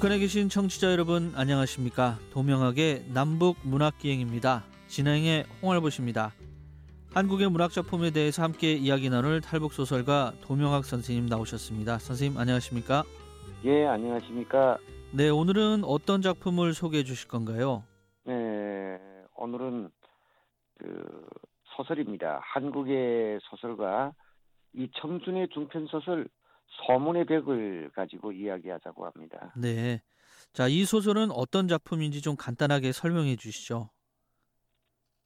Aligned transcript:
북한에 0.00 0.18
계신 0.18 0.48
청취자 0.48 0.92
여러분 0.92 1.30
안녕하십니까? 1.36 2.16
도명학의 2.32 3.04
남북 3.12 3.58
문학기행입니다. 3.64 4.64
진행의 4.86 5.44
홍알보십니다. 5.60 6.32
한국의 7.12 7.50
문학 7.50 7.70
작품에 7.70 8.10
대해서 8.10 8.42
함께 8.42 8.72
이야기 8.72 9.10
나눌 9.10 9.42
탈북 9.42 9.74
소설가 9.74 10.32
도명학 10.40 10.86
선생님 10.86 11.26
나오셨습니다. 11.26 11.98
선생님 11.98 12.38
안녕하십니까? 12.38 13.04
예, 13.66 13.84
안녕하십니까? 13.84 14.78
네, 15.12 15.28
오늘은 15.28 15.84
어떤 15.84 16.22
작품을 16.22 16.72
소개해 16.72 17.04
주실 17.04 17.28
건가요? 17.28 17.84
네, 18.24 18.98
오늘은 19.36 19.90
그 20.78 21.26
소설입니다. 21.76 22.40
한국의 22.42 23.38
소설가 23.42 24.14
이청준의 24.72 25.48
중편 25.52 25.88
소설 25.88 26.26
소문의 26.70 27.24
벽을 27.26 27.90
가지고 27.94 28.32
이야기하자고 28.32 29.06
합니다. 29.06 29.52
네. 29.56 30.00
자, 30.52 30.66
이 30.68 30.84
소설은 30.84 31.30
어떤 31.30 31.68
작품인지 31.68 32.22
좀 32.22 32.36
간단하게 32.36 32.92
설명해 32.92 33.36
주시죠. 33.36 33.90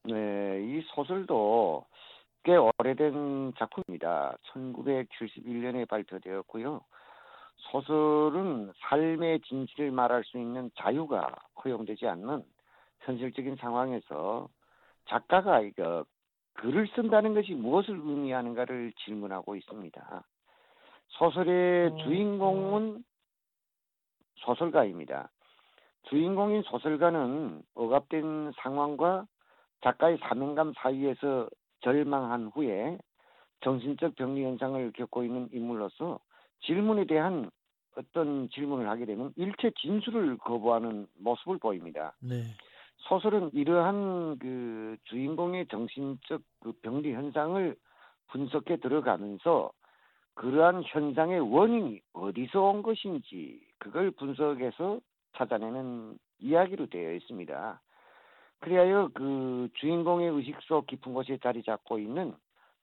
네, 0.05 0.61
이 0.63 0.83
소설도 0.95 1.87
꽤 2.43 2.57
오래된 2.57 3.55
작품입니다. 3.59 4.37
1971년에 4.53 5.89
발표되었고요. 5.89 6.83
소설은 7.57 8.73
삶의 8.77 9.41
진실을 9.41 9.91
말할 9.91 10.25
수 10.25 10.39
있는 10.39 10.71
자유가 10.77 11.35
허용되지 11.65 12.07
않는 12.07 12.45
현실적인 13.01 13.57
상황에서 13.57 14.49
작가가 15.07 15.61
이거 15.61 16.05
글을 16.55 16.89
쓴다는 16.95 17.35
것이 17.35 17.53
무엇을 17.53 17.95
의미하는가를 17.95 18.93
질문하고 19.05 19.57
있습니다. 19.57 20.25
소설의 21.19 21.91
음, 21.91 21.99
주인공은 21.99 23.05
소설가입니다. 24.37 25.31
주인공인 26.09 26.63
소설가는 26.63 27.63
억압된 27.75 28.53
상황과 28.63 29.27
작가의 29.83 30.19
사명감 30.19 30.73
사이에서 30.77 31.49
절망한 31.81 32.49
후에 32.55 32.99
정신적 33.63 34.17
병리 34.17 34.45
현상을 34.45 34.93
겪고 34.93 35.25
있는 35.25 35.49
인물로서 35.53 36.19
질문에 36.61 37.07
대한 37.07 37.51
어떤 37.97 38.49
질문을 38.51 38.89
하게 38.89 39.07
되면 39.07 39.33
일체 39.37 39.71
진술을 39.81 40.39
거부하는 40.39 41.07
모습을 41.21 41.59
보입니다. 41.59 42.15
네. 42.21 42.43
소설은 43.09 43.51
이러한 43.53 44.39
그 44.39 44.97
주인공의 45.05 45.69
정신적 45.69 46.43
그 46.61 46.73
병리 46.83 47.13
현상을 47.13 47.77
분석해 48.29 48.79
들어가면서 48.79 49.71
그러한 50.35 50.83
현상의 50.85 51.41
원인이 51.41 52.01
어디서 52.13 52.63
온 52.63 52.83
것인지 52.83 53.61
그걸 53.79 54.11
분석해서 54.11 55.01
찾아내는 55.37 56.19
이야기로 56.41 56.87
되어 56.87 57.13
있습니다. 57.15 57.81
그리하여 58.61 59.11
그 59.15 59.69
주인공의 59.75 60.31
의식 60.31 60.57
속 60.63 60.87
깊은 60.87 61.13
곳에 61.13 61.39
자리 61.43 61.63
잡고 61.63 61.99
있는 61.99 62.35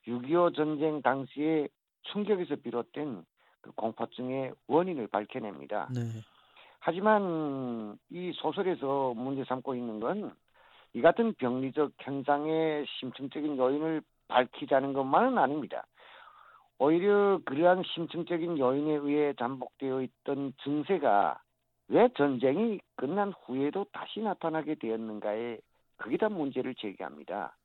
6.25 0.07 0.55
전쟁 0.55 1.02
당시의 1.02 1.69
충격에서 2.03 2.55
비롯된 2.57 3.25
그 3.61 3.72
공포증의 3.72 4.53
원인을 4.67 5.07
밝혀냅니다. 5.07 5.89
네. 5.94 6.02
하지만 6.79 7.97
이 8.09 8.31
소설에서 8.35 9.13
문제 9.16 9.44
삼고 9.44 9.75
있는 9.75 9.99
건 9.99 10.31
이 10.94 11.02
같은 11.02 11.33
병리적 11.35 11.94
현상의 11.99 12.85
심층적인 12.99 13.57
요인을 13.57 14.02
밝히자는 14.27 14.94
것만은 14.94 15.38
아닙니다. 15.38 15.85
오히려 16.84 17.40
그러한 17.46 17.84
심층적인 17.84 18.58
요인에 18.58 18.94
의해 18.94 19.34
잠복되어 19.34 20.02
있던 20.02 20.52
증세가 20.64 21.40
왜 21.90 22.09
전쟁이 22.18 22.80
끝난 22.96 23.31
후에도 23.34 23.86
다시 23.94 24.19
나타나게 24.19 24.74
되었는가에 24.74 25.59
거기다 26.00 26.30
문제를 26.30 26.74
제기합니다. 26.74 27.56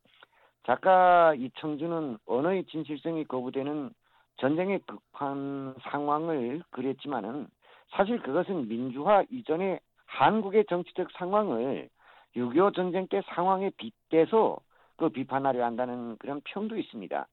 작가 0.66 1.32
이청준은 1.34 2.19
언어의 2.26 2.65
진실성이 2.66 3.25
거부되는 3.25 3.88
전쟁의 4.37 4.81
극한 4.81 5.75
상황을 5.81 6.62
그렸지만은 6.69 7.47
사실 7.93 8.21
그것은 8.21 8.69
민주화 8.69 9.25
이전의 9.31 9.81
한국의 10.05 10.66
정치적 10.69 11.10
상황을 11.12 11.88
6.25 12.37 12.75
전쟁 12.75 13.06
때 13.06 13.22
상황에 13.28 13.71
빗대서 13.78 14.59
그 14.99 15.09
비판하려 15.09 15.65
한다는 15.65 16.19
그런 16.19 16.43
평도 16.44 16.76
있습니다. 16.76 17.26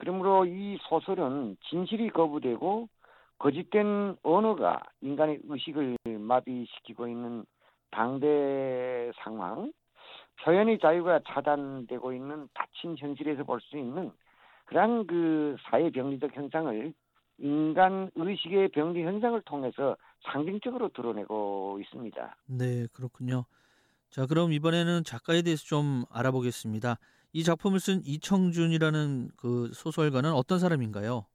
그러므로 0.00 0.46
이 0.46 0.78
소설은 0.88 1.56
진실이 1.68 2.08
거부되고 2.10 2.88
거짓된 3.38 4.16
언어가 4.22 4.82
인간의 5.02 5.40
의식을 5.46 5.96
마비시키고 6.18 7.06
있는 7.06 7.44
당대 7.90 9.10
상황, 9.22 9.72
표현의 10.42 10.78
자유가 10.78 11.20
차단되고 11.26 12.12
있는 12.14 12.48
닫힌 12.54 12.96
현실에서 12.96 13.44
볼 13.44 13.60
수 13.60 13.76
있는 13.76 14.10
그러한 14.64 15.06
그 15.06 15.56
사회 15.68 15.90
병리적 15.90 16.34
현상을 16.34 16.94
인간 17.38 18.10
의식의 18.14 18.68
병리 18.68 19.02
현상을 19.02 19.40
통해서 19.42 19.96
상징적으로 20.32 20.88
드러내고 20.90 21.78
있습니다. 21.82 22.36
네, 22.46 22.86
그렇군요. 22.92 23.44
자, 24.10 24.26
그럼 24.26 24.52
이번에는 24.52 25.04
작가에 25.04 25.42
대해서 25.42 25.62
좀 25.64 26.04
알아보겠습니다. 26.10 26.98
이 27.32 27.44
작품을 27.44 27.78
쓴 27.80 28.02
이청준이라는 28.04 29.30
그 29.36 29.70
소설가는 29.72 30.32
어떤 30.32 30.58
사람인가요? 30.58 31.26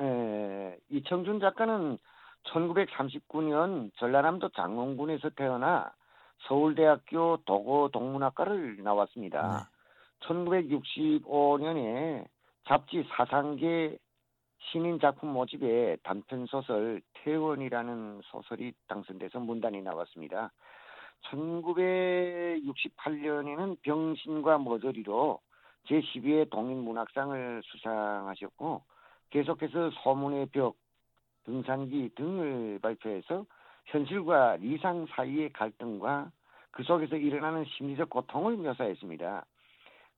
예, 0.00 0.78
이청준 0.88 1.40
작가는 1.40 1.98
1939년 2.44 3.90
전라남도 3.98 4.48
장원군에서 4.50 5.30
태어나 5.30 5.92
서울대학교 6.48 7.38
도고 7.44 7.90
동문학과를 7.90 8.82
나왔습니다. 8.82 9.68
1965년에 10.20 12.26
잡지 12.66 13.04
사상계 13.14 13.98
신인 14.70 14.98
작품 15.00 15.30
모집에 15.32 15.96
단편 16.02 16.46
소설 16.46 17.02
태원이라는 17.24 18.20
소설이 18.24 18.72
당선돼서 18.88 19.40
문단이 19.40 19.82
나왔습니다. 19.82 20.50
1968년에는 21.22 23.80
병신과 23.82 24.58
머저리로 24.58 25.40
제12회 25.86 26.50
독립문학상을 26.50 27.62
수상하셨고 27.64 28.82
계속해서 29.30 29.90
소문의 30.02 30.46
벽, 30.46 30.76
등산기 31.44 32.10
등을 32.16 32.80
발표해서 32.80 33.46
현실과 33.86 34.56
리상 34.56 35.06
사이의 35.06 35.52
갈등과 35.52 36.32
그 36.70 36.82
속에서 36.84 37.16
일어나는 37.16 37.64
심리적 37.64 38.10
고통을 38.10 38.56
묘사했습니다. 38.56 39.44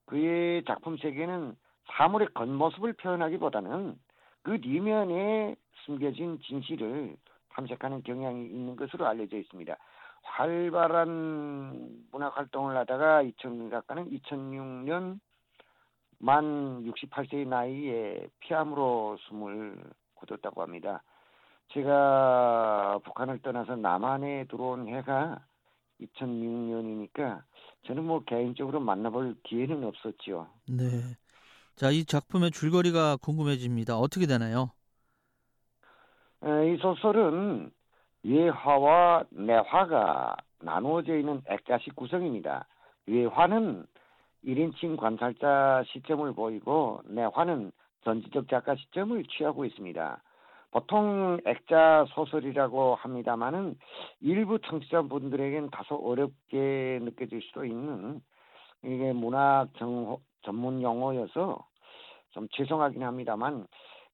그의 0.05 0.63
작품 0.65 0.97
세계는 0.97 1.55
사물의 1.85 2.29
겉모습을 2.33 2.93
표현하기보다는 2.93 3.97
그 4.43 4.51
리면에 4.51 5.55
숨겨진 5.85 6.39
진실을 6.41 7.15
탐색하는 7.49 8.03
경향이 8.03 8.45
있는 8.45 8.75
것으로 8.75 9.07
알려져 9.07 9.37
있습니다. 9.37 9.75
활발한 10.23 12.05
문학 12.11 12.37
활동을 12.37 12.75
하다가 12.77 13.21
이청준 13.23 13.69
작가는 13.69 14.09
2006년 14.09 15.19
만 16.17 16.83
68세의 16.83 17.47
나이에 17.47 18.27
피암으로 18.39 19.17
숨을 19.27 19.77
거뒀다고 20.15 20.61
합니다. 20.61 21.03
제가 21.73 22.99
북한을 23.03 23.41
떠나서 23.41 23.75
남한에 23.75 24.45
들어온 24.45 24.87
해가 24.87 25.45
2006년이니까 26.01 27.41
저는 27.87 28.05
뭐 28.05 28.23
개인적으로 28.23 28.79
만나볼 28.79 29.35
기회는 29.43 29.83
없었죠. 29.83 30.47
네. 30.69 31.17
자, 31.75 31.89
이 31.89 32.05
작품의 32.05 32.51
줄거리가 32.51 33.17
궁금해집니다. 33.17 33.97
어떻게 33.97 34.25
되나요? 34.25 34.71
이 36.43 36.77
소설은 36.81 37.71
예화와 38.25 39.25
내화가 39.31 40.35
나누어져 40.61 41.17
있는 41.17 41.41
액자식 41.47 41.95
구성입니다. 41.95 42.65
예화는 43.07 43.85
1인칭 44.45 44.97
관찰자 44.97 45.83
시점을 45.87 46.33
보이고 46.33 47.01
내화는 47.05 47.71
전지적 48.03 48.47
작가 48.49 48.75
시점을 48.75 49.23
취하고 49.25 49.65
있습니다. 49.65 50.21
보통 50.71 51.37
액자 51.45 52.05
소설이라고 52.09 52.95
합니다만은 52.95 53.75
일부 54.21 54.59
청취자분들에겐 54.59 55.69
다소 55.69 55.95
어렵게 55.95 56.99
느껴질 57.03 57.41
수도 57.43 57.63
있는 57.63 58.21
이게 58.83 59.13
문학 59.13 59.67
정, 59.77 60.17
전문 60.41 60.81
용어여서 60.81 61.63
좀 62.31 62.47
죄송하긴 62.53 63.03
합니다만 63.03 63.67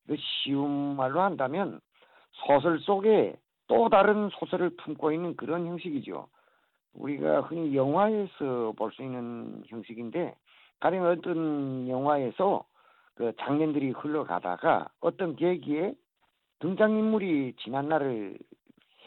그 0.05 0.15
쉬운 0.17 0.95
말로 0.97 1.21
한다면 1.21 1.79
소설 2.33 2.79
속에 2.79 3.35
또 3.69 3.87
다른 3.87 4.29
소설을 4.29 4.71
품고 4.71 5.11
있는 5.13 5.35
그런 5.37 5.65
형식이죠. 5.67 6.27
우리가 6.95 7.41
흔히 7.41 7.75
영화에서 7.75 8.73
볼 8.75 8.91
수 8.91 9.03
있는 9.03 9.63
형식인데 9.67 10.35
가령 10.79 11.05
어떤 11.05 11.87
영화에서 11.87 12.65
그 13.15 13.31
장면들이 13.39 13.91
흘러가다가 13.91 14.89
어떤 15.01 15.35
계기에 15.35 15.93
등장인물이 16.59 17.53
지난 17.59 17.87
날을 17.89 18.37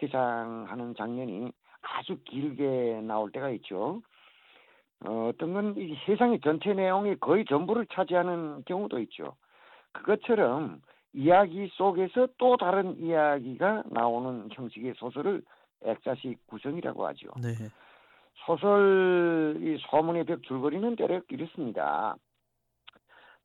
회상하는 0.01 0.95
장면이 0.95 1.51
아주 1.83 2.17
길게 2.25 3.03
나올 3.03 3.33
때가 3.33 3.51
있죠. 3.51 4.01
어, 5.05 5.31
어떤 5.35 5.53
건 5.53 5.75
이 5.77 5.97
세상의 6.07 6.41
전체 6.41 6.73
내용이 6.73 7.17
거의 7.17 7.45
전부를 7.47 7.87
차지하는 7.93 8.63
경우도 8.67 9.01
있죠. 9.01 9.35
그것처럼 9.93 10.81
이야기 11.15 11.69
속에서 11.75 12.29
또 12.39 12.57
다른 12.57 12.99
이야기가 12.99 13.85
나오는 13.91 14.49
형식의 14.53 14.95
소설을 14.97 15.43
액자식 15.85 16.47
구성이라고 16.47 17.07
하죠. 17.09 17.29
네. 17.43 17.53
소설 18.47 19.57
이 19.61 19.79
소문의 19.91 20.25
벽 20.25 20.43
줄거리는 20.43 20.97
대략 20.97 21.25
이렇습니다. 21.31 22.17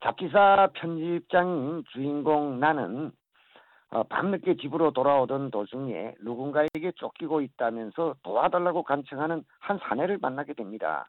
잡지사 0.01 0.69
편집장 0.73 1.83
주인공 1.91 2.59
나는 2.59 3.11
어, 3.89 4.03
밤늦게 4.03 4.57
집으로 4.57 4.91
돌아오던 4.91 5.49
도중에 5.49 6.15
누군가에게 6.21 6.91
쫓기고 6.95 7.41
있다면서 7.41 8.15
도와달라고 8.21 8.83
간청하는 8.83 9.43
한 9.59 9.79
사내를 9.79 10.17
만나게 10.21 10.53
됩니다. 10.53 11.07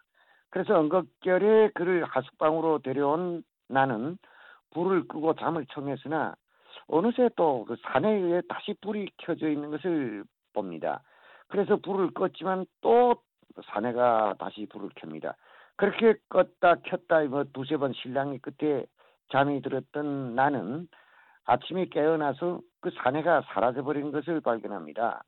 그래서 0.51 0.81
응급결에 0.81 1.71
그를 1.75 2.05
하숙방으로 2.05 2.79
데려온 2.79 3.43
나는 3.69 4.17
불을 4.71 5.09
끄고 5.09 5.35
잠을 5.35 5.67
청했으나 5.67 6.37
어느새 6.89 7.29
또그 7.37 7.77
사내에 7.83 8.43
다시 8.49 8.75
불이 8.81 9.11
켜져 9.19 9.49
있는 9.49 9.71
것을 9.71 10.25
봅니다. 10.55 11.03
그래서 11.49 11.77
불을 11.77 12.13
껐지만 12.13 12.67
또 12.81 13.17
사내가 13.67 14.35
다시 14.39 14.67
불을 14.67 14.91
켭니다. 14.97 15.37
그렇게 15.77 16.15
껐다 16.29 16.83
켰다 16.83 17.23
뭐 17.25 17.45
두세 17.53 17.77
번 17.77 17.93
신랑이 17.93 18.39
끝에 18.39 18.85
잠이 19.31 19.63
들었던 19.63 20.35
나는 20.35 20.89
아침에 21.45 21.87
깨어나서 21.87 22.61
그 22.81 22.91
사내가 23.03 23.43
사라져버린 23.47 24.11
것을 24.11 24.41
발견합니다. 24.41 25.23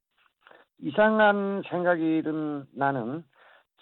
이상한 0.78 1.62
생각이 1.68 2.22
든 2.22 2.66
나는 2.74 3.22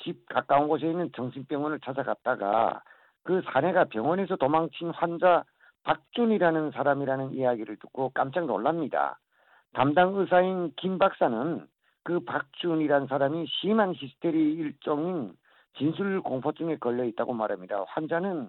집 0.03 0.29
가까운 0.29 0.69
곳에 0.69 0.89
있는 0.89 1.11
정신병원을 1.15 1.81
찾아갔다가 1.81 2.83
그 3.25 3.43
사내가 3.53 3.85
병원에서 3.85 4.37
도망친 4.37 4.91
환자 4.91 5.45
박준이라는 5.85 6.71
사람이라는 6.73 7.33
이야기를 7.35 7.77
듣고 7.77 8.11
깜짝 8.11 8.47
놀랍니다. 8.47 9.19
담당 9.73 10.15
의사인 10.17 10.73
김 10.77 10.99
박사는 10.99 11.67
그 12.05 12.21
박준이라는 12.21 13.07
사람이 13.07 13.47
심한 13.47 13.95
히스테리 13.95 14.55
일종인 14.55 15.37
진술 15.77 16.21
공포증에 16.23 16.77
걸려 16.77 17.05
있다고 17.05 17.33
말합니다. 17.35 17.85
환자는 17.89 18.49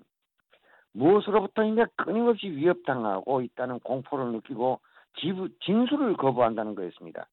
무엇으로부터인가 0.94 1.86
끊임없이 1.96 2.50
위협당하고 2.50 3.42
있다는 3.42 3.80
공포를 3.82 4.32
느끼고 4.32 4.80
진술을 5.62 6.18
거부한다는 6.18 6.76
거였습니다. 6.76 7.28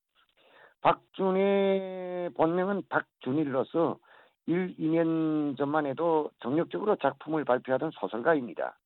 박준의 0.82 2.30
본명은 2.34 2.82
박준일로서 2.88 3.98
1, 4.46 4.76
2년 4.76 5.56
전만 5.56 5.86
해도 5.86 6.30
정력적으로 6.40 6.96
작품을 6.96 7.44
발표하던 7.44 7.90
소설가입니다. 7.92 8.76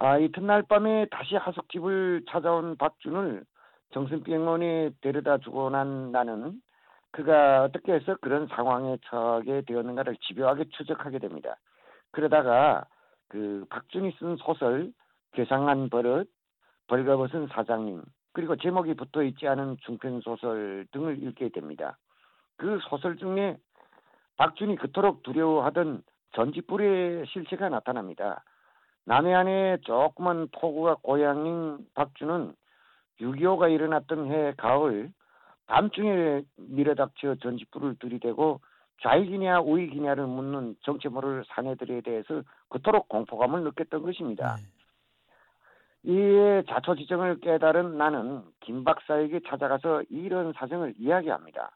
아, 0.00 0.16
이튿날 0.16 0.62
밤에 0.62 1.06
다시 1.10 1.34
하숙집을 1.34 2.22
찾아온 2.28 2.76
박준을 2.76 3.44
정신병원에 3.90 4.90
데려다 5.00 5.38
주고 5.38 5.70
난 5.70 6.12
나는 6.12 6.62
그가 7.10 7.64
어떻게 7.64 7.94
해서 7.94 8.16
그런 8.20 8.46
상황에 8.46 8.98
처하게 9.06 9.62
되었는가를 9.62 10.16
집요하게 10.18 10.66
추적하게 10.70 11.18
됩니다. 11.18 11.56
그러다가 12.12 12.86
그 13.28 13.64
박준이 13.70 14.14
쓴 14.20 14.36
소설 14.36 14.92
괴상한 15.32 15.90
버릇, 15.90 16.30
벌거벗은 16.86 17.48
사장님, 17.48 18.04
그리고 18.34 18.54
제목이 18.54 18.94
붙어 18.94 19.24
있지 19.24 19.48
않은 19.48 19.78
중편 19.80 20.20
소설 20.20 20.86
등을 20.92 21.20
읽게 21.24 21.48
됩니다. 21.48 21.98
그 22.56 22.78
소설 22.88 23.16
중에 23.16 23.58
박준이 24.36 24.76
그토록 24.76 25.24
두려워하던 25.24 26.04
전지불의 26.36 27.26
실체가 27.26 27.68
나타납니다. 27.68 28.44
남해안의 29.08 29.80
조그만 29.84 30.48
포구가 30.52 30.96
고향인 30.96 31.78
박준은 31.94 32.54
6.25가 33.20 33.72
일어났던 33.72 34.30
해 34.30 34.52
가을 34.58 35.10
밤중에 35.66 36.42
밀어닥쳐 36.56 37.36
전지불을 37.36 37.96
들이대고 38.00 38.60
좌익이냐 39.02 39.60
우익이냐를 39.60 40.26
묻는 40.26 40.76
정체 40.82 41.08
모를 41.08 41.42
사내들에 41.48 42.02
대해서 42.02 42.42
그토록 42.68 43.08
공포감을 43.08 43.64
느꼈던 43.64 44.02
것입니다. 44.02 44.56
네. 44.56 44.62
이에 46.02 46.62
자초지정을 46.68 47.40
깨달은 47.40 47.96
나는 47.96 48.42
김 48.60 48.84
박사에게 48.84 49.40
찾아가서 49.48 50.02
이런 50.10 50.52
사정을 50.52 50.94
이야기합니다. 50.98 51.70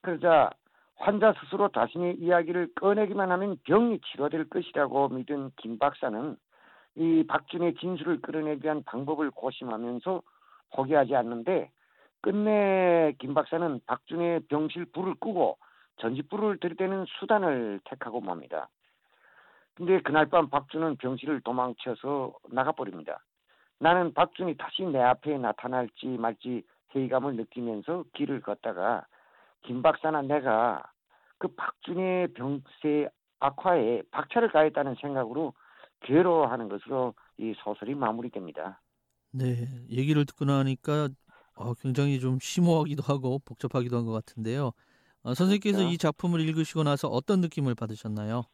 그러자 0.00 0.50
환자 0.96 1.34
스스로 1.40 1.68
자신의 1.68 2.16
이야기를 2.16 2.70
꺼내기만 2.74 3.30
하면 3.32 3.58
병이 3.64 4.00
치료될 4.00 4.48
것이라고 4.48 5.10
믿은 5.10 5.50
김 5.56 5.78
박사는 5.78 6.36
이 6.96 7.24
박준의 7.26 7.74
진술을 7.74 8.20
끌어내기 8.20 8.64
위한 8.64 8.82
방법을 8.84 9.30
고심하면서 9.30 10.22
포기하지 10.74 11.14
않는데 11.14 11.70
끝내 12.20 13.14
김 13.18 13.34
박사는 13.34 13.80
박준의 13.86 14.40
병실 14.48 14.86
불을 14.86 15.14
끄고 15.20 15.58
전지불을 15.96 16.58
들이대는 16.58 17.06
수단을 17.18 17.80
택하고 17.84 18.20
맙니다. 18.20 18.68
근데 19.74 20.00
그날 20.00 20.26
밤 20.26 20.50
박준은 20.50 20.96
병실을 20.96 21.40
도망쳐서 21.40 22.34
나가버립니다. 22.50 23.24
나는 23.78 24.12
박준이 24.12 24.56
다시 24.56 24.82
내 24.82 25.00
앞에 25.00 25.38
나타날지 25.38 26.06
말지 26.06 26.62
회의감을 26.94 27.36
느끼면서 27.36 28.04
길을 28.12 28.40
걷다가 28.42 29.06
김 29.62 29.80
박사나 29.80 30.22
내가 30.22 30.82
그 31.38 31.48
박준의 31.48 32.34
병세 32.34 33.08
악화에 33.38 34.02
박차를 34.10 34.50
가했다는 34.50 34.96
생각으로 34.96 35.54
괴로워하는 36.02 36.68
것으로 36.68 37.14
이 37.38 37.54
소설이 37.64 37.94
마무리됩니다. 37.94 38.80
네, 39.32 39.66
얘기를 39.90 40.24
듣고 40.26 40.44
나니까 40.44 41.08
어, 41.54 41.74
굉장히 41.74 42.18
좀 42.20 42.38
심오하기도 42.40 43.02
하고 43.02 43.38
복잡하기도 43.40 43.96
한 43.96 44.04
것 44.06 44.12
같은데요. 44.12 44.72
어, 45.22 45.34
선생님께서 45.34 45.78
그렇죠. 45.78 45.92
이 45.92 45.98
작품을 45.98 46.40
읽으시고 46.40 46.82
나서 46.84 47.08
어떤 47.08 47.40
느낌을 47.40 47.74
받으셨나요? 47.74 48.44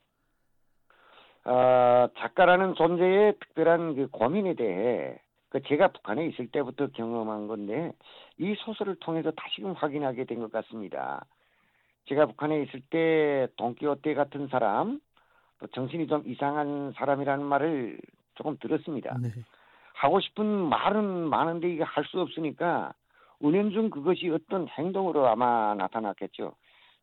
어, 1.45 2.09
작가라는 2.19 2.75
존재의 2.75 3.39
특별한 3.39 3.95
그 3.95 4.09
고민에 4.11 4.55
대해 4.55 5.19
그 5.49 5.63
제가 5.63 5.89
북한에 5.93 6.27
있을 6.29 6.51
때부터 6.51 6.89
경험한 6.89 7.47
건데 7.47 7.93
이 8.39 8.55
소설을 8.59 8.97
통해서 9.01 9.31
다시금 9.31 9.73
확인하게 9.73 10.25
된 10.25 10.41
것 10.41 10.51
같습니다. 10.51 11.25
제가 12.09 12.27
북한에 12.27 12.63
있을 12.63 12.83
때 12.91 13.49
돈키호테 13.57 14.15
같은 14.15 14.49
사람, 14.49 15.01
또 15.59 15.67
정신이 15.69 16.07
좀 16.07 16.23
이상한 16.27 16.93
사람이라는 16.97 17.45
말을 17.45 17.99
조금 18.35 18.57
들었습니다. 18.59 19.17
네, 19.21 19.31
하고 19.95 20.21
싶은 20.21 20.45
말은 20.69 21.29
많은데 21.29 21.73
이게 21.73 21.83
할 21.83 22.05
수 22.05 22.21
없으니까 22.21 22.93
은연중 23.43 23.91
그것이 23.91 24.29
어떤 24.31 24.69
행동으로 24.69 25.27
아마 25.29 25.75
나타났겠죠. 25.75 26.55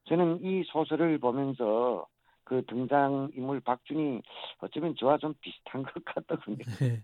저는 0.05 0.39
이 0.43 0.63
소설을 0.67 1.17
보면서 1.19 2.05
그 2.43 2.63
등장 2.67 3.31
인물 3.35 3.59
박준이 3.61 4.21
어쩌면 4.59 4.95
저와 4.99 5.17
좀 5.17 5.33
비슷한 5.41 5.83
것 5.83 5.93
같더군요. 6.05 6.57
네. 6.79 7.03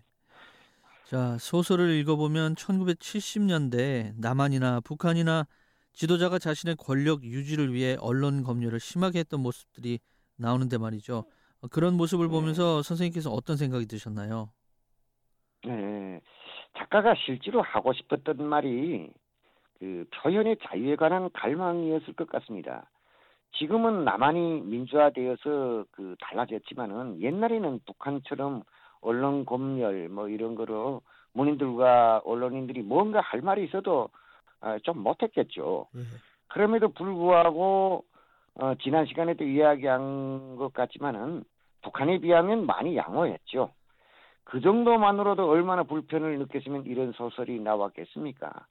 자, 1.04 1.36
소설을 1.38 1.90
읽어보면 1.96 2.54
1970년대 2.54 4.12
남한이나 4.16 4.80
북한이나 4.80 5.46
지도자가 5.92 6.38
자신의 6.38 6.76
권력 6.76 7.24
유지를 7.24 7.72
위해 7.72 7.96
언론 8.00 8.42
검열을 8.44 8.78
심하게 8.78 9.20
했던 9.20 9.40
모습들이 9.40 9.98
나오는데 10.36 10.78
말이죠. 10.78 11.24
어, 11.62 11.68
그런 11.68 11.96
모습을 11.96 12.26
네. 12.26 12.32
보면서 12.32 12.82
선생님께서 12.82 13.30
어떤 13.30 13.56
생각이 13.56 13.86
드셨나요? 13.86 14.50
네. 15.64 16.20
작가가 16.78 17.14
실제로 17.14 17.62
하고 17.62 17.92
싶었던 17.92 18.42
말이 18.42 19.10
그 19.78 20.04
표현의 20.14 20.56
자유에 20.62 20.96
관한 20.96 21.30
갈망이었을 21.32 22.14
것 22.14 22.28
같습니다. 22.28 22.88
지금은 23.58 24.04
남한이 24.04 24.60
민주화되어서 24.62 25.84
그 25.90 26.14
달라졌지만은 26.20 27.20
옛날에는 27.20 27.80
북한처럼 27.86 28.62
언론 29.00 29.44
검열 29.44 30.08
뭐 30.08 30.28
이런 30.28 30.54
거로 30.54 31.02
문인들과 31.32 32.22
언론인들이 32.24 32.82
뭔가 32.82 33.20
할 33.20 33.40
말이 33.40 33.64
있어도 33.64 34.08
아, 34.60 34.78
좀 34.82 34.98
못했겠죠. 34.98 35.86
예. 35.96 36.00
그럼에도 36.48 36.88
불구하고 36.88 38.04
어, 38.54 38.74
지난 38.82 39.06
시간에도 39.06 39.44
이야기한 39.44 40.56
것 40.56 40.72
같지만은 40.72 41.44
북한에 41.82 42.18
비하면 42.18 42.66
많이 42.66 42.96
양호했죠. 42.96 43.72
그 44.44 44.60
정도만으로도 44.60 45.48
얼마나 45.48 45.84
불편을 45.84 46.38
느꼈으면 46.38 46.84
이런 46.86 47.12
소설이 47.12 47.60
나왔겠습니까? 47.60 48.66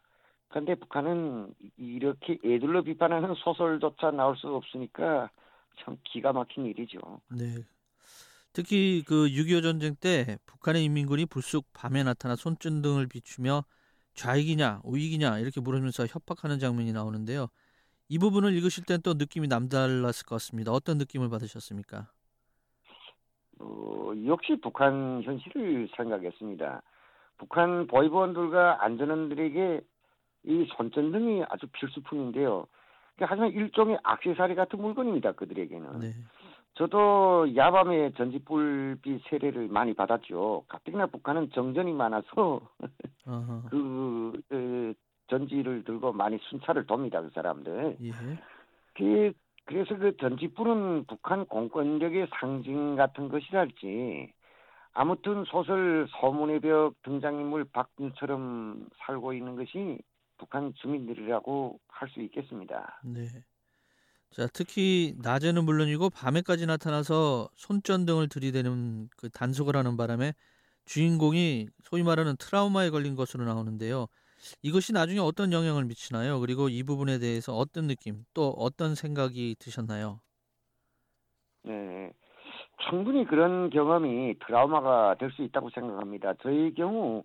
그런데 0.49 0.75
북한은 0.75 1.53
이렇게 1.77 2.37
애들로 2.43 2.83
비판하는 2.83 3.33
소설조차 3.35 4.11
나올 4.11 4.35
수 4.35 4.47
없으니까 4.53 5.29
참 5.79 5.97
기가 6.03 6.33
막힌 6.33 6.65
일이죠. 6.65 6.99
네. 7.29 7.63
특히 8.51 9.03
그 9.07 9.27
6.25 9.27 9.61
전쟁 9.61 9.95
때 9.95 10.37
북한의 10.47 10.83
인민군이 10.83 11.27
불쑥 11.27 11.65
밤에 11.71 12.03
나타나 12.03 12.35
손전 12.35 12.81
등을 12.81 13.07
비추며 13.07 13.63
좌익이냐 14.15 14.81
우익이냐 14.83 15.39
이렇게 15.39 15.61
물으면서 15.61 16.07
협박하는 16.07 16.59
장면이 16.59 16.91
나오는데요. 16.91 17.47
이 18.09 18.17
부분을 18.17 18.53
읽으실 18.53 18.85
땐 18.85 19.01
또 19.03 19.13
느낌이 19.13 19.47
남달랐을 19.47 20.25
것 20.25 20.35
같습니다. 20.35 20.71
어떤 20.71 20.97
느낌을 20.97 21.29
받으셨습니까? 21.29 22.11
어, 24.19 24.27
역시 24.27 24.57
북한 24.61 25.21
현실을 25.23 25.88
생각했습니다. 25.95 26.81
북한 27.38 27.88
보위원들과 27.88 28.83
안전원들에게 28.83 29.81
이 30.43 30.67
손전등이 30.75 31.43
아주 31.49 31.67
필수품인데요. 31.67 32.67
그러니까 33.15 33.27
하지만 33.29 33.51
일종의 33.51 33.97
악세사리 34.03 34.55
같은 34.55 34.81
물건입니다. 34.81 35.33
그들에게는. 35.33 35.99
네. 35.99 36.13
저도 36.75 37.53
야밤에 37.55 38.13
전지불빛 38.13 39.23
세례를 39.29 39.67
많이 39.67 39.93
받았죠. 39.93 40.63
가뜩이나 40.69 41.07
북한은 41.07 41.51
정전이 41.51 41.91
많아서. 41.93 42.61
그, 43.69 44.41
그 44.47 44.93
전지를 45.27 45.83
들고 45.83 46.13
많이 46.13 46.38
순찰을 46.49 46.85
돕니다. 46.85 47.21
그 47.21 47.29
사람들. 47.31 47.97
예. 48.01 48.11
그, 48.93 49.33
그래서 49.69 49.95
그 49.97 50.17
전지불은 50.17 51.05
북한 51.05 51.45
공권력의 51.45 52.27
상징 52.39 52.95
같은 52.95 53.29
것이랄지 53.29 54.33
아무튼 54.93 55.45
소설 55.45 56.07
소문의 56.19 56.59
벽 56.61 56.95
등장인물 57.03 57.65
박준처럼 57.65 58.89
살고 59.05 59.33
있는 59.33 59.55
것이 59.55 59.99
북한 60.39 60.73
주민들이라고 60.75 61.79
할 61.88 62.09
수 62.09 62.21
있겠습니다. 62.21 63.03
네. 63.03 63.27
자, 64.31 64.47
특히 64.53 65.15
낮에는 65.19 65.65
물론이고 65.65 66.09
밤에까지 66.11 66.65
나타나서 66.67 67.49
손전등을 67.55 68.29
들이대는 68.29 69.09
그 69.17 69.29
단속을 69.29 69.75
하는 69.75 69.97
바람에 69.97 70.33
주인공이 70.85 71.69
소위 71.83 72.03
말하는 72.03 72.35
트라우마에 72.38 72.89
걸린 72.91 73.15
것으로 73.15 73.45
나오는데요. 73.45 74.07
이것이 74.62 74.93
나중에 74.93 75.19
어떤 75.19 75.51
영향을 75.53 75.86
미치나요? 75.86 76.39
그리고 76.39 76.69
이 76.69 76.84
부분에 76.84 77.19
대해서 77.19 77.55
어떤 77.55 77.88
느낌, 77.88 78.25
또 78.34 78.50
어떤 78.51 78.96
생각이 78.96 79.55
드셨나요? 79.60 80.22
네. 81.63 82.12
충분히 82.89 83.25
그런 83.25 83.69
경험이 83.69 84.36
트라우마가 84.46 85.15
될 85.19 85.31
수 85.31 85.43
있다고 85.43 85.69
생각합니다. 85.72 86.34
저희 86.41 86.74
경우 86.74 87.24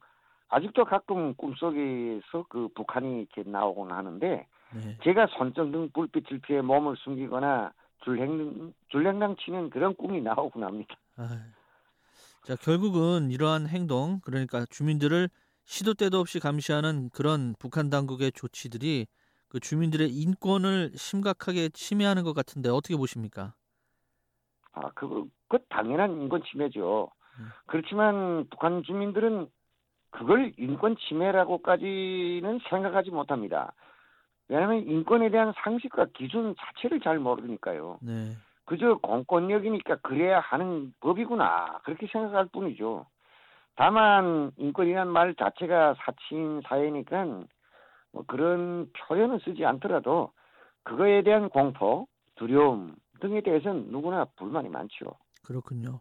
아직도 0.49 0.85
가끔 0.85 1.35
꿈속에서 1.37 2.47
그 2.49 2.69
북한이 2.75 3.21
이렇게 3.23 3.49
나오곤 3.51 3.93
하는데 3.93 4.47
네. 4.71 5.01
제가 5.05 5.27
손전 5.39 5.73
등 5.73 5.91
불빛을 5.93 6.41
피해 6.41 6.61
몸을 6.63 6.97
숨기거나 6.99 7.73
줄행등 8.05 8.75
줄행당 8.91 9.37
치는 9.37 9.71
그런 9.71 9.95
꿈이 9.97 10.21
나오곤 10.23 10.65
합니다. 10.65 10.97
아, 11.17 11.53
자, 12.45 12.57
결국은 12.57 13.31
이러한 13.31 13.69
행동, 13.69 14.21
그러니까 14.21 14.67
주민들을 14.71 15.29
시도 15.65 15.95
때도 15.95 16.19
없이 16.19 16.41
감시하는 16.41 17.11
그런 17.11 17.55
북한 17.59 17.91
당국의 17.91 18.33
조치들이 18.33 19.07
그 19.49 19.61
주민들의 19.61 20.09
인권을 20.11 20.91
심각하게 20.95 21.69
침해하는 21.71 22.25
것 22.25 22.35
같은데 22.35 22.69
어떻게 22.69 22.97
보십니까? 22.97 23.55
아, 24.73 24.91
그, 24.95 25.25
그 25.49 25.59
당연한 25.69 26.21
인권 26.21 26.43
침해죠. 26.43 27.11
음. 27.39 27.47
그렇지만 27.67 28.47
북한 28.51 28.83
주민들은 28.83 29.49
그걸 30.11 30.53
인권 30.59 30.97
침해라고까지는 30.97 32.61
생각하지 32.69 33.11
못합니다. 33.11 33.73
왜냐하면 34.49 34.87
인권에 34.87 35.31
대한 35.31 35.53
상식과 35.57 36.07
기준 36.15 36.55
자체를 36.59 37.01
잘 37.01 37.19
모르니까요. 37.19 37.99
네. 38.03 38.37
그저 38.65 38.97
공권력이니까 38.97 39.97
그래야 39.97 40.41
하는 40.41 40.95
법이구나 41.01 41.81
그렇게 41.85 42.07
생각할 42.07 42.47
뿐이죠. 42.47 43.07
다만 43.77 44.53
인권이란 44.57 45.09
말 45.09 45.35
자체가 45.35 45.95
사치인 45.99 46.63
사회니까 46.67 47.25
뭐 48.13 48.25
그런 48.27 48.91
표현을 48.93 49.41
쓰지 49.45 49.65
않더라도 49.65 50.33
그거에 50.85 51.23
대한 51.23 51.49
공포, 51.49 52.07
두려움 52.37 52.95
등에 53.21 53.41
대해서는 53.43 53.91
누구나 53.91 54.25
불만이 54.37 54.69
많죠. 54.69 55.17
그렇군요. 55.43 56.01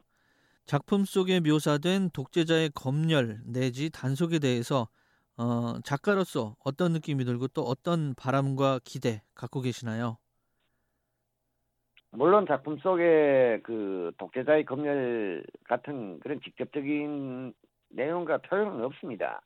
작품 0.65 1.03
속에 1.03 1.39
묘사된 1.39 2.11
독재자의 2.11 2.71
검열 2.73 3.41
내지 3.45 3.89
단속에 3.89 4.39
대해서 4.39 4.87
어, 5.35 5.79
작가로서 5.83 6.55
어떤 6.63 6.93
느낌이 6.93 7.25
들고 7.25 7.47
또 7.49 7.63
어떤 7.63 8.13
바람과 8.15 8.79
기대 8.83 9.23
갖고 9.33 9.61
계시나요? 9.61 10.17
물론 12.15 12.46
작품 12.46 12.77
속에 12.77 13.60
그 13.63 14.12
독재자의 14.20 14.65
검열 14.65 15.43
같은 15.63 16.20
그런 16.20 16.39
직접적인 16.41 17.53
내용과 17.89 18.38
표현은 18.38 18.84
없습니다. 18.86 19.41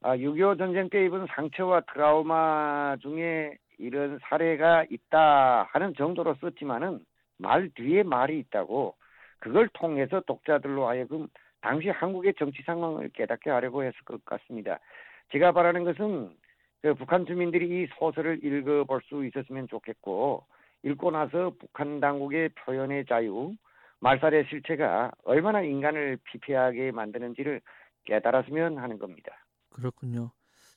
아, 0.00 0.16
6.25 0.16 0.58
전쟁 0.58 0.88
때 0.88 1.04
입은 1.04 1.26
상처와 1.28 1.82
트라우마 1.82 2.96
중에 3.00 3.56
이런 3.78 4.18
사례가 4.22 4.86
있다 4.90 5.68
하는 5.70 5.94
정도로 5.94 6.34
썼지만은 6.40 7.04
말 7.38 7.70
뒤에 7.76 8.02
말이 8.02 8.40
있다고 8.40 8.96
그걸 9.38 9.68
통해서 9.72 10.20
독자들로 10.26 10.88
하여금 10.88 11.28
당시 11.60 11.90
한국의 11.90 12.34
정치 12.40 12.62
상황을 12.62 13.10
깨닫게 13.10 13.50
하려고 13.50 13.84
했을 13.84 13.96
것 14.04 14.24
같습니다. 14.24 14.80
제가 15.30 15.52
바라는 15.52 15.84
것은 15.84 16.36
그 16.80 16.94
북한 16.94 17.24
주민들이 17.24 17.84
이 17.84 17.86
소설을 17.98 18.44
읽어볼 18.44 19.02
수 19.02 19.24
있었으면 19.24 19.68
좋겠고 19.68 20.44
읽고 20.84 21.10
나서 21.10 21.52
북한 21.58 22.00
당국의 22.00 22.50
표현의 22.50 23.06
자유, 23.06 23.54
말살의 24.00 24.46
실체가 24.50 25.12
얼마나 25.24 25.62
인간을 25.62 26.18
피폐하게 26.24 26.90
만드는지를 26.90 27.60
깨달았으면 28.04 28.78
하는 28.78 28.98
겁니다. 28.98 29.32
그렇군요. 29.70 30.32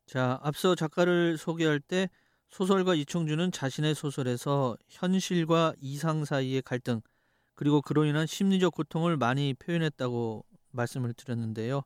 자, 0.05 0.39
앞서 0.43 0.75
작가를 0.75 1.37
소개할 1.37 1.79
때 1.79 2.09
소설가 2.49 2.93
이청준은 2.93 3.51
자신의 3.51 3.95
소설에서 3.95 4.77
현실과 4.89 5.73
이상 5.81 6.23
사이의 6.23 6.61
갈등 6.61 7.01
그리고 7.55 7.81
그로 7.81 8.05
인한 8.05 8.27
심리적 8.27 8.75
고통을 8.75 9.17
많이 9.17 9.53
표현했다고 9.55 10.45
말씀을 10.71 11.13
드렸는데요. 11.13 11.81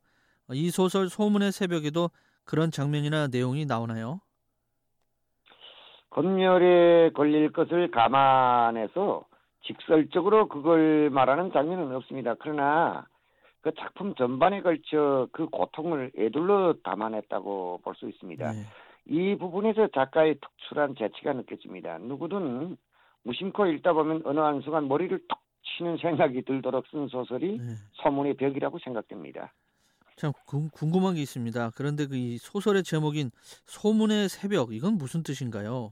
이 0.51 0.69
소설 0.71 1.09
소문의 1.09 1.51
새벽에도 1.51 2.09
그런 2.43 2.71
장면이나 2.71 3.27
내용이 3.27 3.65
나오나요? 3.65 4.19
검열에 6.09 7.11
걸릴 7.11 7.51
것을 7.51 7.91
감안해서 7.91 9.25
직설적으로 9.65 10.47
그걸 10.47 11.09
말하는 11.09 11.51
장면은 11.51 11.95
없습니다. 11.97 12.35
그러나 12.39 13.05
그 13.61 13.71
작품 13.77 14.15
전반에 14.15 14.61
걸쳐 14.61 15.27
그 15.31 15.45
고통을 15.47 16.11
애둘러 16.17 16.75
담아냈다고 16.83 17.81
볼 17.83 17.93
수 17.95 18.07
있습니다. 18.07 18.51
네. 18.51 18.59
이 19.05 19.35
부분에서 19.37 19.87
작가의 19.93 20.35
특출한 20.39 20.95
재치가 20.97 21.33
느껴집니다. 21.33 21.97
누구든 21.99 22.77
무심코 23.23 23.65
읽다 23.67 23.93
보면 23.93 24.21
어느 24.25 24.39
한순간 24.39 24.87
머리를 24.87 25.19
톡 25.27 25.39
치는 25.77 25.97
생각이 25.97 26.43
들도록 26.43 26.85
쓴 26.87 27.07
소설이 27.09 27.57
네. 27.59 27.65
소문의 27.93 28.35
벽이라고 28.35 28.79
생각됩니다. 28.79 29.53
참 30.15 30.31
궁- 30.47 30.69
궁금한 30.71 31.15
게 31.15 31.21
있습니다. 31.21 31.71
그런데 31.75 32.05
그 32.07 32.15
이 32.15 32.37
소설의 32.37 32.83
제목인 32.83 33.29
소문의 33.65 34.29
새벽 34.29 34.73
이건 34.73 34.93
무슨 34.97 35.21
뜻인가요? 35.23 35.91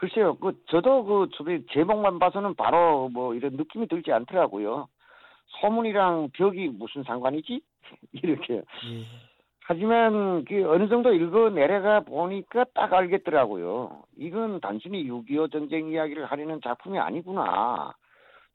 글쎄요, 0.00 0.34
그 0.36 0.58
저도 0.68 1.04
그 1.04 1.28
주변 1.36 1.62
제목만 1.72 2.18
봐서는 2.18 2.54
바로 2.54 3.10
뭐 3.10 3.34
이런 3.34 3.52
느낌이 3.52 3.86
들지 3.86 4.10
않더라고요. 4.10 4.88
소문이랑 5.60 6.30
벽이 6.32 6.68
무슨 6.68 7.02
상관이지? 7.02 7.60
이렇게. 8.12 8.54
예. 8.54 9.04
하지만 9.60 10.46
그 10.46 10.66
어느 10.70 10.88
정도 10.88 11.12
읽어 11.12 11.50
내려가 11.50 12.00
보니까 12.00 12.64
딱 12.72 12.94
알겠더라고요. 12.94 14.04
이건 14.16 14.60
단순히 14.60 15.04
6.25 15.04 15.52
전쟁 15.52 15.90
이야기를 15.90 16.24
하려는 16.24 16.62
작품이 16.62 16.98
아니구나. 16.98 17.92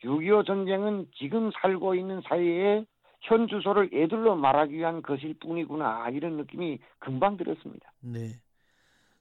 6.25 0.03 0.47
전쟁은 0.47 1.05
지금 1.13 1.51
살고 1.61 1.93
있는 1.93 2.21
사회의 2.21 2.87
현 3.21 3.47
주소를 3.47 3.91
애들로 3.93 4.35
말하기 4.35 4.73
위한 4.73 5.03
것일 5.03 5.35
뿐이구나. 5.39 6.09
이런 6.09 6.37
느낌이 6.37 6.79
금방 6.97 7.37
들었습니다. 7.37 7.91
네. 8.01 8.29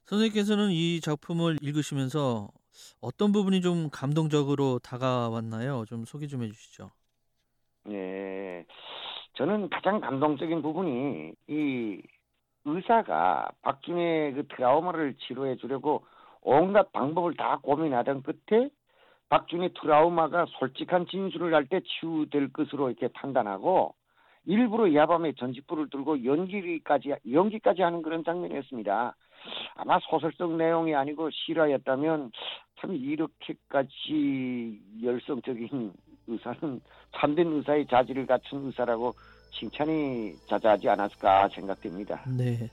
선생님께서는 0.05 0.69
이 0.71 0.99
작품을 1.01 1.57
읽으시면서 1.61 2.49
어떤 3.01 3.31
부분이 3.31 3.61
좀 3.61 3.89
감동적으로 3.91 4.79
다가왔나요? 4.79 5.85
좀 5.87 6.05
소개 6.05 6.27
좀 6.27 6.43
해주시죠. 6.43 6.89
예. 7.89 8.65
저는 9.33 9.69
가장 9.69 9.99
감동적인 9.99 10.61
부분이 10.61 11.33
이 11.47 12.01
의사가 12.65 13.49
박준의 13.61 14.33
그 14.33 14.47
트라우마를 14.47 15.15
치료해 15.19 15.55
주려고 15.57 16.05
온갖 16.41 16.91
방법을 16.91 17.35
다 17.35 17.59
고민하던 17.61 18.23
끝에 18.23 18.69
박준의 19.29 19.73
트라우마가 19.81 20.45
솔직한 20.59 21.07
진술을 21.07 21.53
할 21.53 21.65
때 21.67 21.81
치유될 21.81 22.53
것으로 22.53 22.89
이렇게 22.89 23.07
판단하고 23.09 23.95
일부러 24.45 24.93
야밤에 24.93 25.33
전직불을 25.33 25.89
들고 25.89 26.23
연기까지 26.23 27.15
연기까지 27.31 27.81
하는 27.81 28.01
그런 28.03 28.23
장면이었습니다. 28.23 29.15
아마 29.75 29.99
소설적 30.09 30.55
내용이 30.55 30.95
아니고 30.95 31.29
실화였다면 31.31 32.31
참 32.79 32.93
이렇게까지 32.95 34.79
열성적인 35.03 35.93
의사는 36.27 36.81
참된 37.15 37.47
의사의 37.53 37.85
자질을 37.87 38.25
갖춘 38.25 38.65
의사라고 38.65 39.13
칭찬이 39.57 40.33
자자하지 40.49 40.89
않았을까 40.89 41.49
생각됩니다. 41.49 42.23
네. 42.27 42.69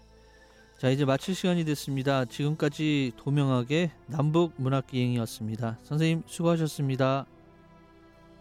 자, 0.79 0.91
이제 0.91 1.05
마칠 1.05 1.35
시간이 1.35 1.65
됐습니다. 1.65 2.25
지금까지 2.25 3.13
도명학의 3.17 3.91
남북 4.09 4.55
문학기행이었습니다. 4.57 5.79
선생님 5.83 6.23
수고하셨습니다. 6.27 7.27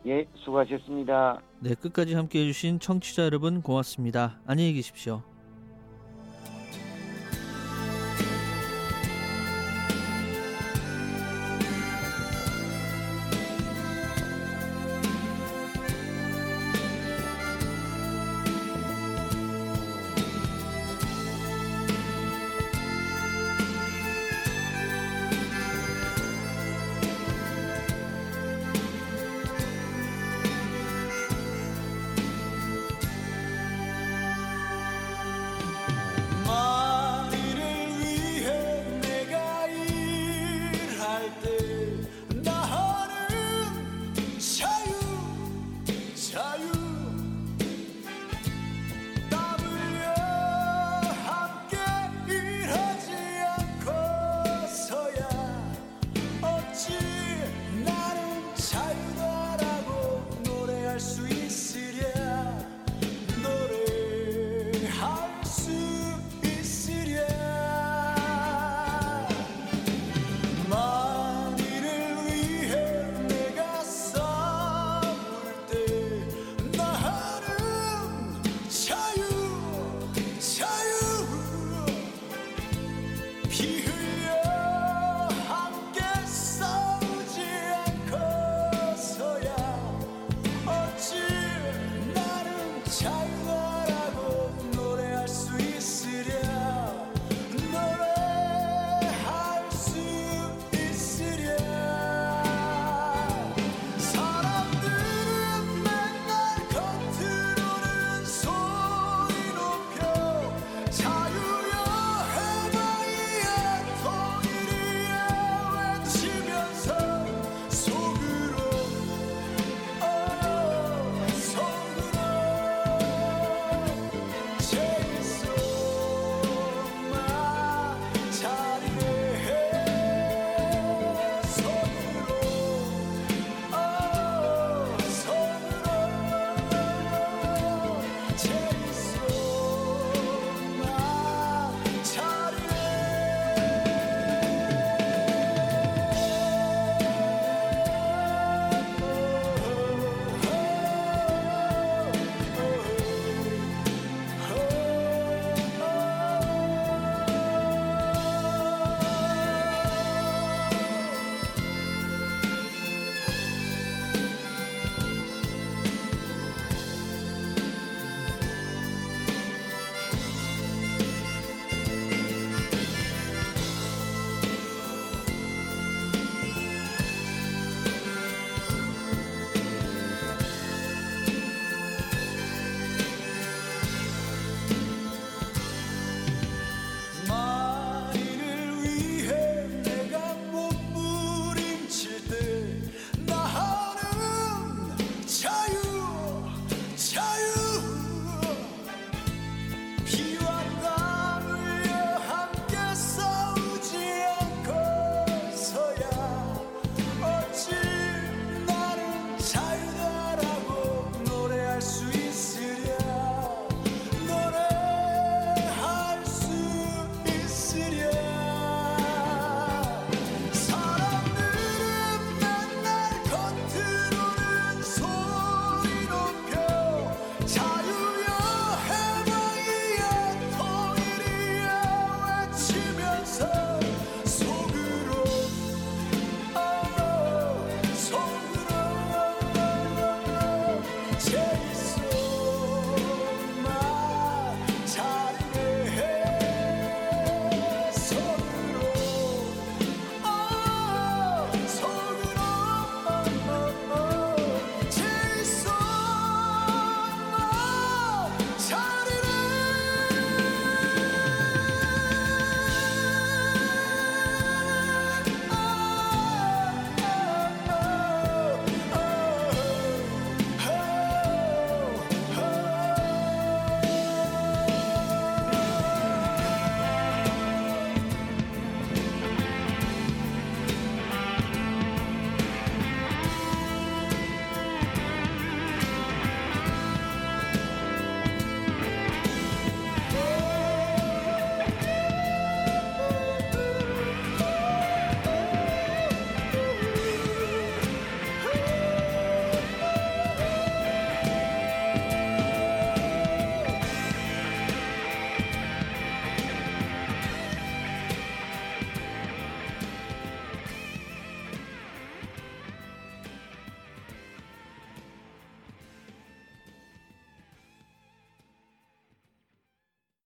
예, 0.07 0.25
수고하셨습니다. 0.33 1.39
네, 1.59 1.75
끝까지 1.75 2.15
함께 2.15 2.41
해 2.41 2.45
주신 2.45 2.79
청취자 2.79 3.25
여러분 3.25 3.61
고맙습니다. 3.61 4.39
안녕히 4.47 4.73
계십시오. 4.73 5.21